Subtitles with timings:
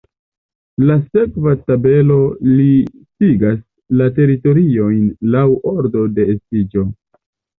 [0.89, 2.15] La sekva tabelo
[2.61, 3.59] listigas
[4.01, 5.03] la teritoriojn
[5.35, 6.87] laŭ ordo de estiĝo.